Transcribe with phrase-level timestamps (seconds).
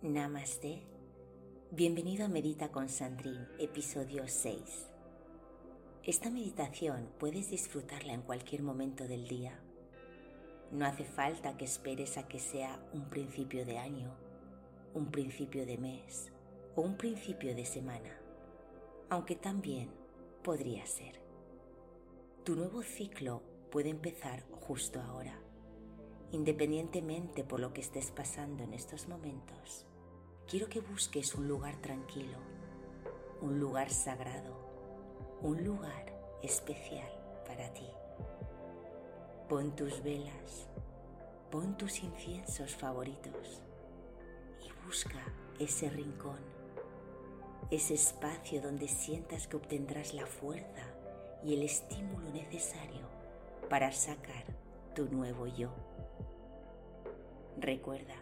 [0.00, 0.86] Namaste.
[1.72, 4.60] Bienvenido a Medita con Sandrine, episodio 6.
[6.04, 9.58] Esta meditación puedes disfrutarla en cualquier momento del día.
[10.70, 14.14] No hace falta que esperes a que sea un principio de año,
[14.94, 16.30] un principio de mes
[16.76, 18.20] o un principio de semana,
[19.10, 19.90] aunque también
[20.44, 21.20] podría ser.
[22.44, 23.42] Tu nuevo ciclo
[23.72, 25.42] puede empezar justo ahora
[26.32, 29.86] independientemente por lo que estés pasando en estos momentos,
[30.46, 32.38] quiero que busques un lugar tranquilo,
[33.40, 34.56] un lugar sagrado,
[35.42, 37.08] un lugar especial
[37.46, 37.88] para ti.
[39.48, 40.68] Pon tus velas,
[41.50, 43.62] pon tus inciensos favoritos
[44.62, 45.24] y busca
[45.58, 46.40] ese rincón,
[47.70, 50.82] ese espacio donde sientas que obtendrás la fuerza
[51.42, 53.08] y el estímulo necesario
[53.70, 54.44] para sacar
[54.94, 55.87] tu nuevo yo.
[57.60, 58.14] Recuerda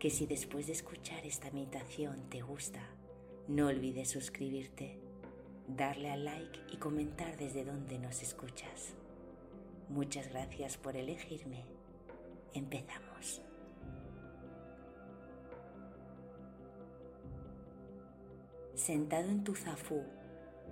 [0.00, 2.80] que si después de escuchar esta meditación te gusta,
[3.46, 4.98] no olvides suscribirte,
[5.68, 8.94] darle al like y comentar desde donde nos escuchas.
[9.88, 11.64] Muchas gracias por elegirme.
[12.52, 13.42] Empezamos.
[18.74, 20.02] Sentado en tu zafú,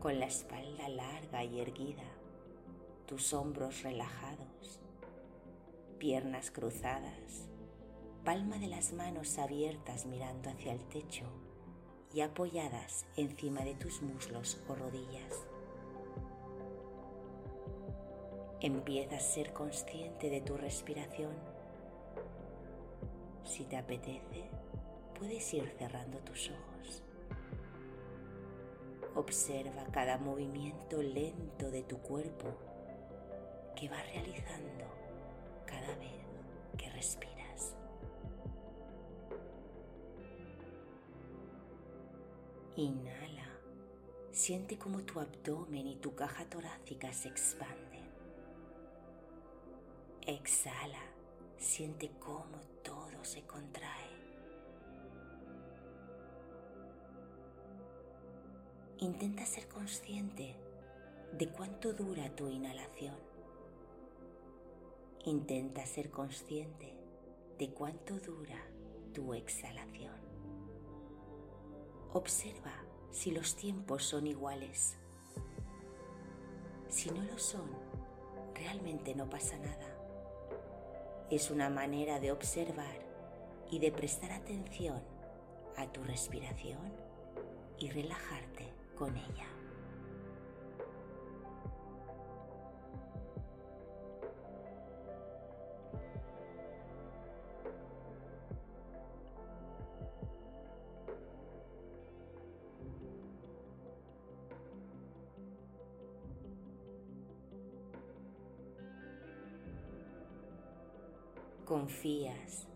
[0.00, 2.04] con la espalda larga y erguida,
[3.06, 4.82] tus hombros relajados,
[5.98, 7.48] piernas cruzadas,
[8.24, 11.24] palma de las manos abiertas mirando hacia el techo
[12.14, 15.44] y apoyadas encima de tus muslos o rodillas.
[18.60, 21.32] Empieza a ser consciente de tu respiración.
[23.44, 24.44] Si te apetece,
[25.18, 27.02] puedes ir cerrando tus ojos.
[29.16, 32.54] Observa cada movimiento lento de tu cuerpo
[33.74, 34.84] que va realizando
[35.66, 36.22] cada vez
[36.78, 37.31] que respiras.
[42.76, 43.44] Inhala.
[44.30, 48.08] Siente como tu abdomen y tu caja torácica se expanden.
[50.26, 51.02] Exhala.
[51.58, 54.10] Siente cómo todo se contrae.
[59.00, 60.56] Intenta ser consciente
[61.36, 63.16] de cuánto dura tu inhalación.
[65.26, 66.94] Intenta ser consciente
[67.58, 68.64] de cuánto dura
[69.12, 70.21] tu exhalación.
[72.14, 72.74] Observa
[73.10, 74.98] si los tiempos son iguales.
[76.88, 77.70] Si no lo son,
[78.54, 79.96] realmente no pasa nada.
[81.30, 82.98] Es una manera de observar
[83.70, 85.02] y de prestar atención
[85.78, 86.92] a tu respiración
[87.78, 89.61] y relajarte con ella.
[111.72, 112.66] Confías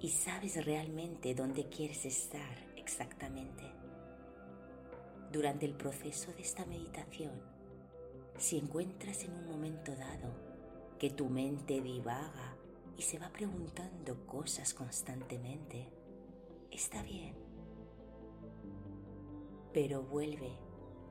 [0.00, 3.62] y sabes realmente dónde quieres estar exactamente.
[5.30, 7.40] Durante el proceso de esta meditación,
[8.38, 10.34] si encuentras en un momento dado
[10.98, 12.56] que tu mente divaga
[12.96, 15.88] y se va preguntando cosas constantemente,
[16.72, 17.36] está bien.
[19.72, 20.50] Pero vuelve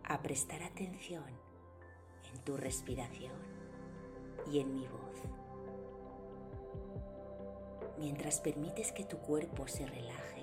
[0.04, 1.30] a prestar atención
[2.34, 3.40] en tu respiración
[4.52, 5.12] y en mi voz
[8.02, 10.42] mientras permites que tu cuerpo se relaje.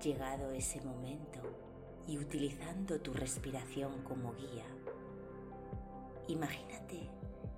[0.00, 1.40] Llegado ese momento
[2.06, 4.64] y utilizando tu respiración como guía,
[6.28, 7.10] imagínate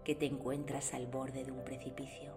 [0.03, 2.33] que te encuentras al borde de un precipicio,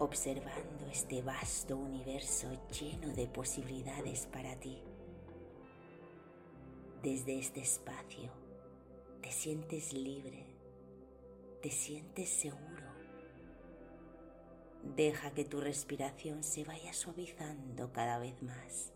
[0.00, 4.82] observando este vasto universo lleno de posibilidades para ti.
[7.00, 8.32] Desde este espacio
[9.22, 10.46] te sientes libre,
[11.62, 12.81] te sientes seguro
[14.82, 18.92] Deja que tu respiración se vaya suavizando cada vez más,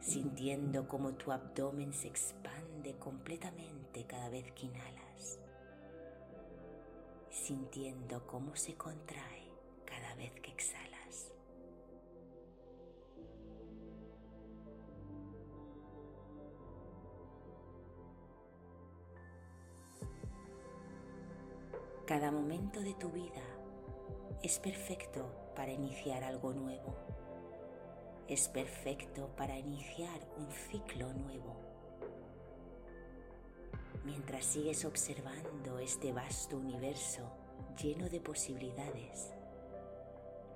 [0.00, 5.40] sintiendo cómo tu abdomen se expande completamente cada vez que inhalas,
[7.30, 9.50] sintiendo cómo se contrae
[9.84, 11.32] cada vez que exhalas.
[22.06, 23.53] Cada momento de tu vida
[24.42, 26.94] es perfecto para iniciar algo nuevo.
[28.28, 31.56] Es perfecto para iniciar un ciclo nuevo.
[34.04, 37.30] Mientras sigues observando este vasto universo
[37.82, 39.32] lleno de posibilidades,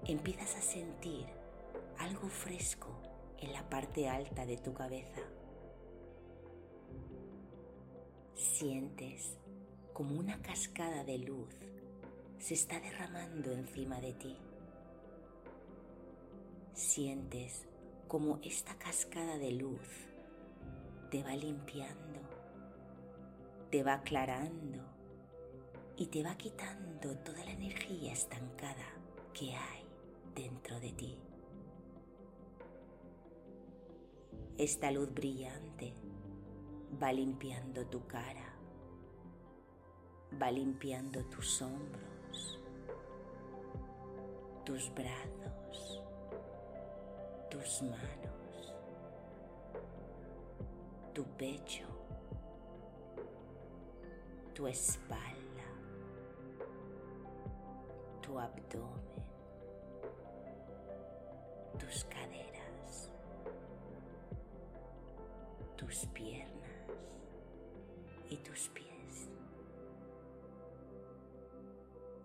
[0.04, 1.26] empiezas a sentir
[1.98, 2.88] algo fresco
[3.38, 5.20] en la parte alta de tu cabeza.
[8.34, 9.36] Sientes
[9.92, 11.54] como una cascada de luz
[12.38, 14.36] se está derramando encima de ti.
[16.72, 17.66] Sientes
[18.06, 20.08] como esta cascada de luz
[21.10, 22.20] te va limpiando,
[23.70, 24.82] te va aclarando
[25.96, 28.86] y te va quitando toda la energía estancada
[29.34, 29.84] que hay
[30.34, 31.18] dentro de ti.
[34.56, 35.92] Esta luz brillante
[37.02, 38.54] va limpiando tu cara,
[40.40, 42.07] va limpiando tus hombros,
[44.68, 46.02] tus brazos,
[47.50, 48.74] tus manos,
[51.14, 51.86] tu pecho,
[54.54, 55.64] tu espalda,
[58.20, 59.24] tu abdomen,
[61.78, 63.10] tus caderas,
[65.76, 66.58] tus piernas
[68.28, 68.87] y tus pies.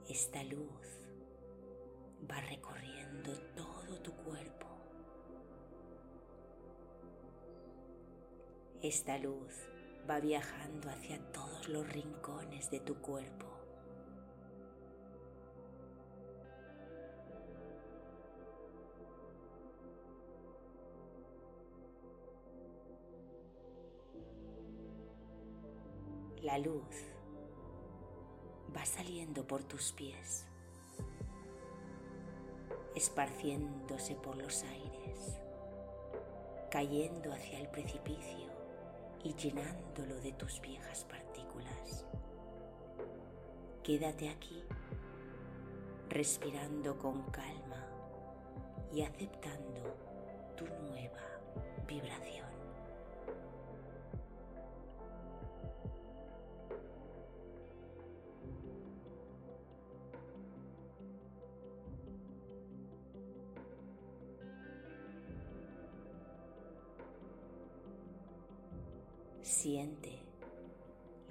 [0.09, 0.99] Esta luz
[2.29, 4.67] va recorriendo todo tu cuerpo.
[8.81, 9.53] Esta luz
[10.09, 13.47] va viajando hacia todos los rincones de tu cuerpo.
[26.41, 27.12] La luz
[28.75, 30.45] va saliendo por tus pies,
[32.95, 35.39] esparciéndose por los aires,
[36.71, 38.51] cayendo hacia el precipicio
[39.23, 42.05] y llenándolo de tus viejas partículas.
[43.83, 44.63] Quédate aquí,
[46.09, 47.87] respirando con calma
[48.93, 49.95] y aceptando
[50.55, 51.21] tu nueva
[51.87, 52.52] vibración.
[69.63, 70.11] Siente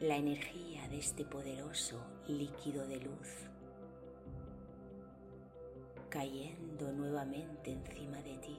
[0.00, 3.28] la energía de este poderoso líquido de luz
[6.08, 8.58] cayendo nuevamente encima de ti,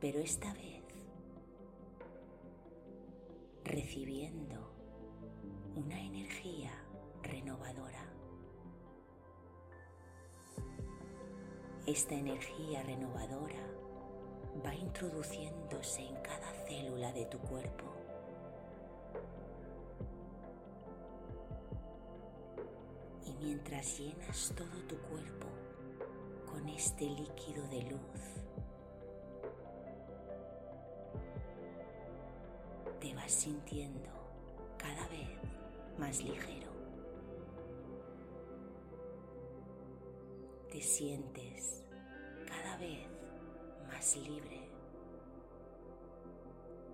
[0.00, 0.84] pero esta vez
[3.64, 4.70] recibiendo
[5.74, 6.70] una energía
[7.24, 8.08] renovadora.
[11.84, 13.89] Esta energía renovadora
[14.64, 17.84] va introduciéndose en cada célula de tu cuerpo.
[23.26, 25.46] Y mientras llenas todo tu cuerpo
[26.50, 28.20] con este líquido de luz,
[33.00, 34.10] te vas sintiendo
[34.76, 35.28] cada vez
[35.98, 36.70] más ligero.
[40.70, 41.84] Te sientes
[42.46, 43.19] cada vez
[43.90, 44.60] más libre.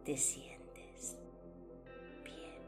[0.04, 1.16] Te sientes
[2.24, 2.62] bien.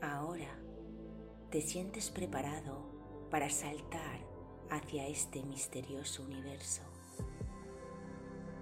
[0.00, 0.58] Ahora
[1.50, 2.86] te sientes preparado
[3.30, 4.20] para saltar
[4.70, 6.82] hacia este misterioso universo.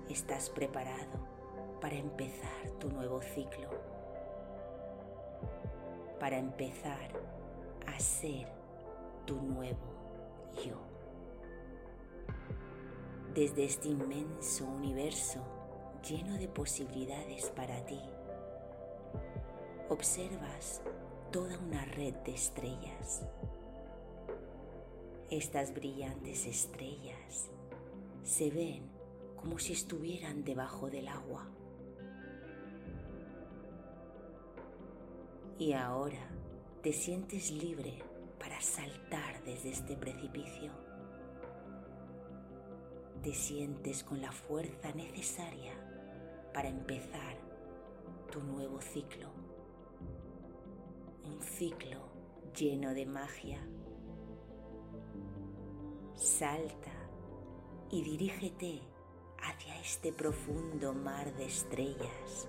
[0.09, 1.36] Estás preparado
[1.81, 3.69] para empezar tu nuevo ciclo,
[6.19, 7.11] para empezar
[7.87, 8.49] a ser
[9.27, 9.95] tu nuevo
[10.65, 10.81] yo.
[13.35, 15.41] Desde este inmenso universo
[16.09, 18.01] lleno de posibilidades para ti,
[19.89, 20.81] observas
[21.31, 23.27] toda una red de estrellas.
[25.31, 27.51] Estas brillantes estrellas
[28.23, 28.89] se ven
[29.37, 31.47] como si estuvieran debajo del agua.
[35.59, 36.21] Y ahora
[36.83, 38.03] te sientes libre
[38.39, 40.71] para saltar desde este precipicio.
[43.23, 45.73] Te sientes con la fuerza necesaria
[46.53, 47.39] para empezar
[48.31, 49.31] tu nuevo ciclo.
[51.25, 52.01] Un ciclo
[52.55, 53.67] lleno de magia.
[56.15, 56.93] Salta
[57.91, 58.83] y dirígete
[59.43, 62.47] hacia este profundo mar de estrellas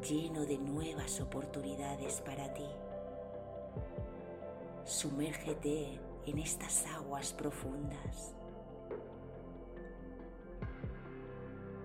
[0.00, 2.66] lleno de nuevas oportunidades para ti.
[4.84, 8.34] Sumérgete en estas aguas profundas.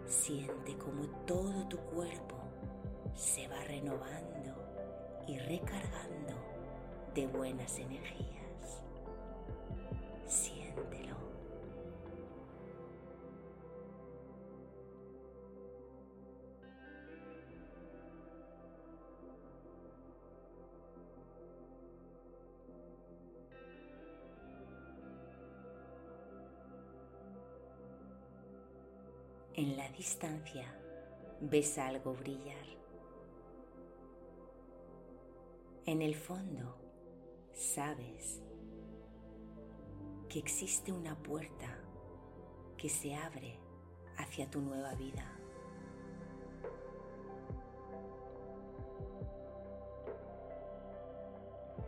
[0.06, 2.36] Siente como todo tu cuerpo
[3.16, 6.34] se va renovando y recargando
[7.14, 8.43] de buenas energías.
[29.64, 30.78] En la distancia
[31.40, 32.66] ves algo brillar.
[35.86, 36.76] En el fondo
[37.54, 38.42] sabes
[40.28, 41.80] que existe una puerta
[42.76, 43.58] que se abre
[44.18, 45.32] hacia tu nueva vida.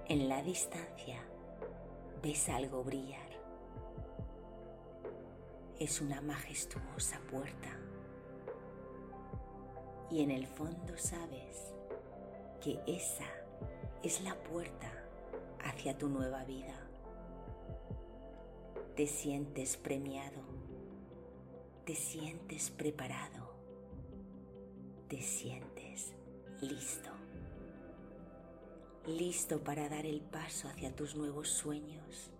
[0.07, 1.21] En la distancia
[2.23, 3.34] ves algo brillar
[5.79, 7.77] es una majestuosa puerta
[10.09, 11.73] y en el fondo sabes
[12.61, 13.25] que esa
[14.03, 14.91] es la puerta
[15.63, 16.75] hacia tu nueva vida.
[18.95, 20.41] Te sientes premiado,
[21.85, 23.55] te sientes preparado,
[25.09, 26.13] te sientes
[26.61, 27.09] listo.
[29.05, 32.31] Listo para dar el paso hacia tus nuevos sueños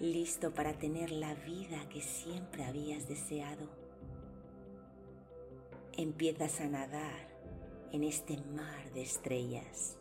[0.00, 3.68] listo para tener la vida que siempre habías deseado.
[5.96, 7.28] Empiezas a nadar
[7.92, 9.96] en este mar de estrellas,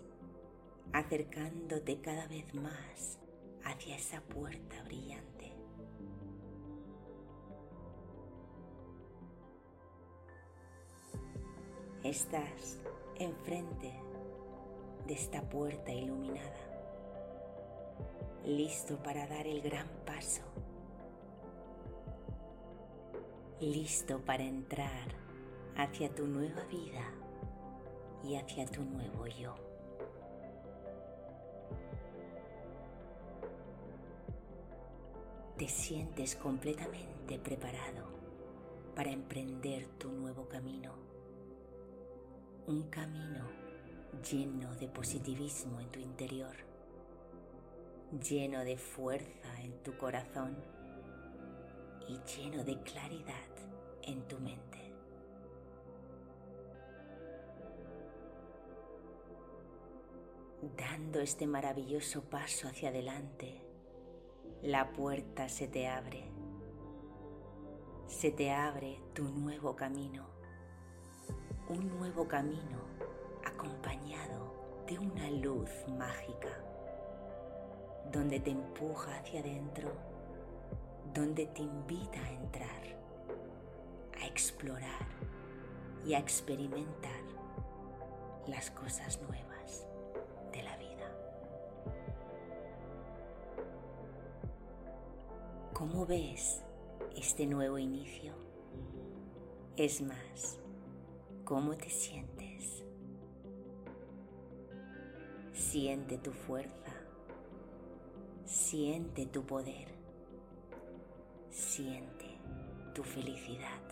[0.91, 3.19] acercándote cada vez más
[3.63, 5.53] hacia esa puerta brillante.
[12.03, 12.81] Estás
[13.19, 13.93] enfrente
[15.07, 16.72] de esta puerta iluminada
[18.45, 20.41] listo para dar el gran paso,
[23.61, 25.07] listo para entrar
[25.77, 27.09] hacia tu nueva vida
[28.23, 29.55] y hacia tu nuevo yo.
[35.57, 38.07] Te sientes completamente preparado
[38.93, 40.93] para emprender tu nuevo camino,
[42.67, 43.47] un camino
[44.29, 46.72] lleno de positivismo en tu interior
[48.21, 50.55] lleno de fuerza en tu corazón
[52.07, 53.33] y lleno de claridad
[54.03, 54.93] en tu mente.
[60.77, 63.61] Dando este maravilloso paso hacia adelante,
[64.61, 66.23] la puerta se te abre.
[68.07, 70.27] Se te abre tu nuevo camino.
[71.67, 72.79] Un nuevo camino
[73.43, 76.72] acompañado de una luz mágica
[78.11, 79.91] donde te empuja hacia adentro,
[81.13, 82.83] donde te invita a entrar,
[84.21, 85.07] a explorar
[86.05, 87.23] y a experimentar
[88.47, 89.87] las cosas nuevas
[90.51, 91.09] de la vida.
[95.73, 96.63] ¿Cómo ves
[97.15, 98.33] este nuevo inicio?
[99.75, 100.59] Es más,
[101.45, 102.83] ¿cómo te sientes?
[105.51, 106.92] Siente tu fuerza
[108.73, 109.85] Siente tu poder.
[111.51, 112.39] Siente
[112.95, 113.83] tu felicidad.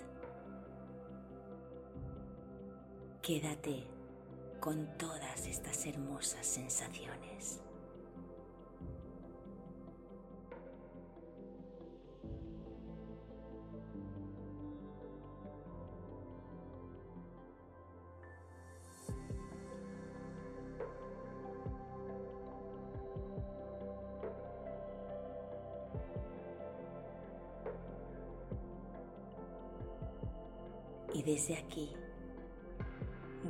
[3.22, 3.84] Quédate
[4.60, 7.62] con todas estas hermosas sensaciones.
[31.22, 31.94] Y desde aquí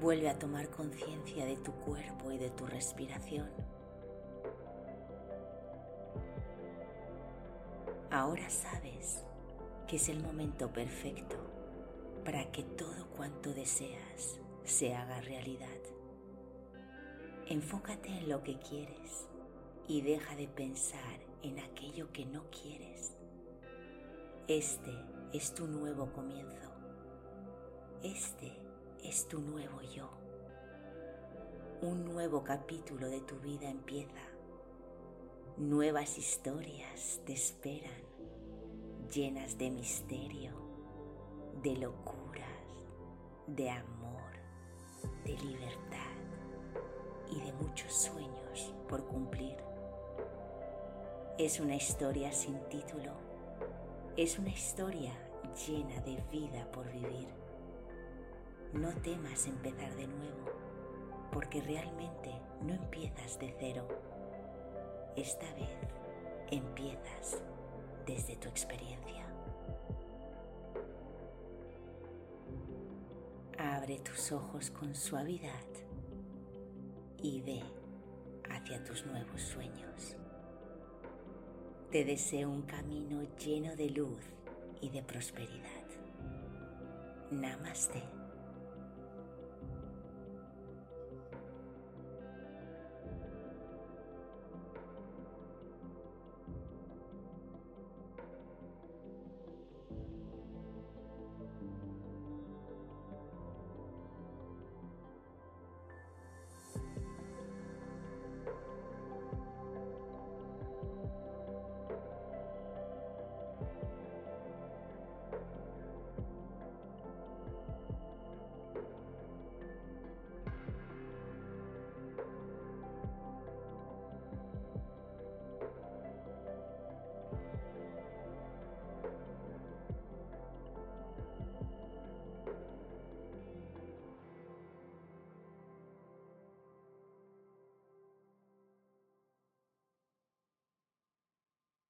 [0.02, 3.50] vuelve a tomar conciencia de tu cuerpo y de tu respiración.
[8.10, 9.24] Ahora sabes
[9.88, 11.38] que es el momento perfecto
[12.26, 15.70] para que todo cuanto deseas se haga realidad.
[17.48, 19.30] Enfócate en lo que quieres
[19.88, 23.14] y deja de pensar en aquello que no quieres.
[24.50, 24.92] Este
[25.32, 26.71] es tu nuevo comienzo.
[28.04, 28.52] Este
[29.04, 30.10] es tu nuevo yo.
[31.84, 34.24] Un nuevo capítulo de tu vida empieza.
[35.58, 38.02] Nuevas historias te esperan,
[39.14, 40.52] llenas de misterio,
[41.62, 42.44] de locuras,
[43.46, 44.32] de amor,
[45.24, 46.16] de libertad
[47.30, 49.58] y de muchos sueños por cumplir.
[51.38, 53.14] Es una historia sin título,
[54.18, 55.14] es una historia
[55.68, 57.41] llena de vida por vivir.
[58.74, 60.46] No temas empezar de nuevo,
[61.34, 63.86] porque realmente no empiezas de cero.
[65.18, 65.70] Esta vez
[66.52, 67.42] empiezas
[68.06, 69.26] desde tu experiencia.
[73.58, 75.68] Abre tus ojos con suavidad
[77.18, 77.62] y ve
[78.50, 80.16] hacia tus nuevos sueños.
[81.92, 84.24] Te deseo un camino lleno de luz
[84.80, 85.84] y de prosperidad.
[87.32, 88.21] Namaste.